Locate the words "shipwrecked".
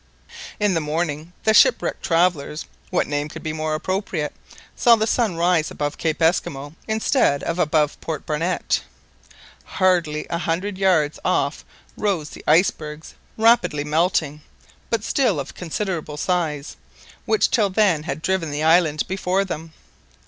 1.53-2.01